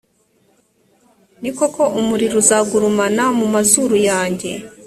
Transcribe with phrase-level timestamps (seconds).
[1.41, 4.51] ni koko, umuriro uzagurumana mu mazuru yanjye.